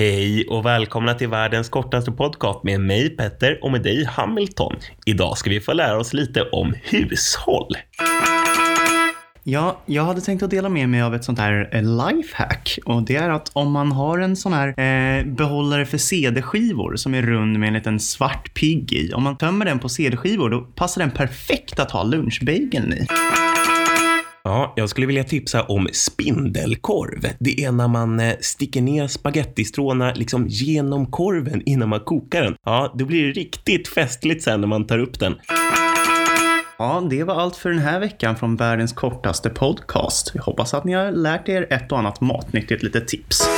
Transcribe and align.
Hej 0.00 0.46
och 0.48 0.66
välkomna 0.66 1.14
till 1.14 1.28
världens 1.28 1.68
kortaste 1.68 2.12
podcast 2.12 2.64
med 2.64 2.80
mig 2.80 3.10
Petter 3.10 3.58
och 3.62 3.72
med 3.72 3.82
dig 3.82 4.04
Hamilton. 4.04 4.76
Idag 5.06 5.38
ska 5.38 5.50
vi 5.50 5.60
få 5.60 5.72
lära 5.72 5.98
oss 5.98 6.12
lite 6.12 6.42
om 6.42 6.74
hushåll. 6.82 7.76
Ja, 9.42 9.80
jag 9.86 10.04
hade 10.04 10.20
tänkt 10.20 10.42
att 10.42 10.50
dela 10.50 10.68
med 10.68 10.88
mig 10.88 11.02
av 11.02 11.14
ett 11.14 11.24
sånt 11.24 11.38
här 11.38 11.68
eh, 11.72 11.82
lifehack 11.82 12.78
och 12.84 13.02
det 13.02 13.16
är 13.16 13.30
att 13.30 13.50
om 13.52 13.72
man 13.72 13.92
har 13.92 14.18
en 14.18 14.36
sån 14.36 14.52
här 14.52 14.68
eh, 14.68 15.26
behållare 15.26 15.86
för 15.86 15.98
CD-skivor 15.98 16.96
som 16.96 17.14
är 17.14 17.22
rund 17.22 17.58
med 17.58 17.66
en 17.66 17.74
liten 17.74 18.00
svart 18.00 18.54
pigg 18.54 18.92
i. 18.92 19.12
Om 19.12 19.22
man 19.22 19.36
tömmer 19.36 19.64
den 19.64 19.78
på 19.78 19.88
CD-skivor 19.88 20.50
då 20.50 20.60
passar 20.60 21.00
den 21.00 21.10
perfekt 21.10 21.80
att 21.80 21.90
ha 21.90 22.02
lunchbageln 22.02 22.92
i. 22.92 23.06
Ja, 24.44 24.72
jag 24.76 24.88
skulle 24.88 25.06
vilja 25.06 25.24
tipsa 25.24 25.62
om 25.62 25.88
spindelkorv. 25.92 27.26
Det 27.38 27.64
är 27.64 27.72
när 27.72 27.88
man 27.88 28.20
eh, 28.20 28.34
sticker 28.40 28.82
ner 28.82 29.06
spagettistråna 29.06 30.12
liksom 30.14 30.46
genom 30.48 31.06
korven 31.06 31.62
innan 31.66 31.88
man 31.88 32.00
kokar 32.00 32.42
den. 32.42 32.54
Ja, 32.64 32.94
det 32.98 33.04
blir 33.04 33.32
riktigt 33.32 33.88
festligt 33.88 34.42
sen 34.42 34.60
när 34.60 34.68
man 34.68 34.86
tar 34.86 34.98
upp 34.98 35.18
den. 35.18 35.34
Ja, 36.78 37.06
det 37.10 37.24
var 37.24 37.34
allt 37.34 37.56
för 37.56 37.70
den 37.70 37.78
här 37.78 38.00
veckan 38.00 38.36
från 38.36 38.56
världens 38.56 38.92
kortaste 38.92 39.50
podcast. 39.50 40.30
Jag 40.34 40.42
hoppas 40.42 40.74
att 40.74 40.84
ni 40.84 40.92
har 40.92 41.12
lärt 41.12 41.48
er 41.48 41.66
ett 41.70 41.92
och 41.92 41.98
annat 41.98 42.20
matnyttigt 42.20 42.82
litet 42.82 43.08
tips. 43.08 43.48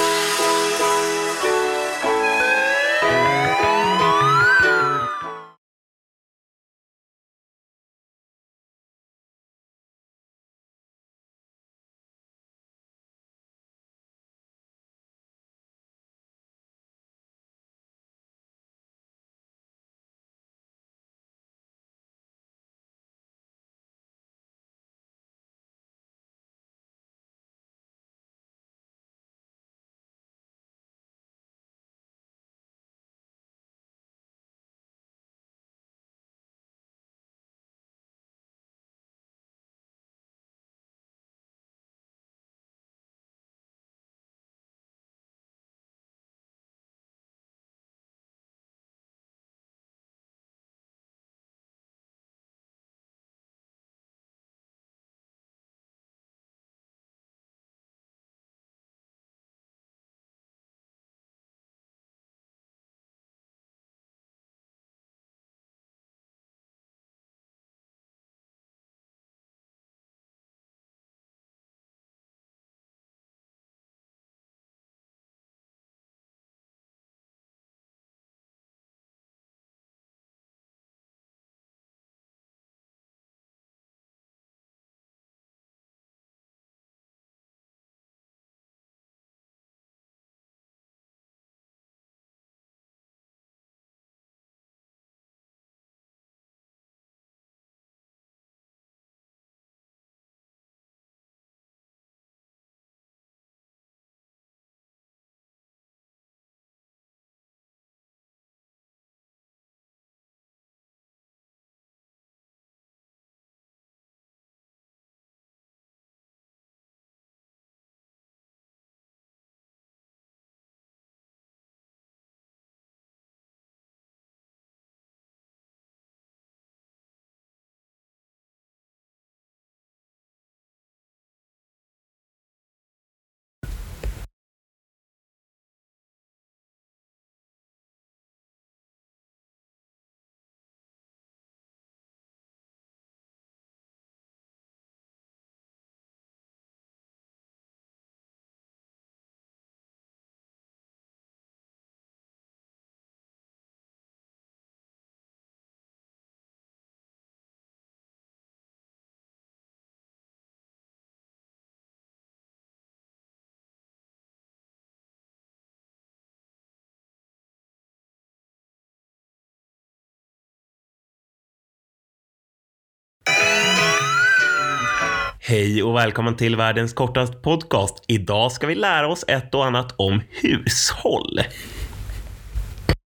Hej 175.52 175.82
och 175.82 175.96
välkommen 175.96 176.36
till 176.36 176.56
världens 176.56 176.92
kortaste 176.92 177.36
podcast. 177.36 178.04
Idag 178.06 178.52
ska 178.52 178.66
vi 178.66 178.74
lära 178.74 179.08
oss 179.08 179.24
ett 179.28 179.54
och 179.54 179.66
annat 179.66 179.94
om 179.96 180.22
hushåll. 180.30 181.40